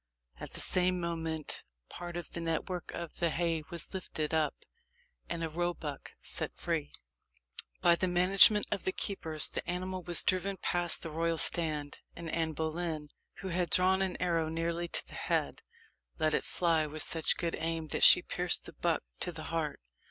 [0.39, 4.55] At the same moment part of the network of the haye was lifted up,
[5.29, 6.91] and a roebuck set free.
[7.83, 12.31] By the management of the keepers, the animal was driven past the royal stand; and
[12.31, 13.09] Anne Boleyn,
[13.41, 15.61] who had drawn an arrow nearly to the head,
[16.17, 19.79] let it fly with such good aim that she pierced the buck to the heart.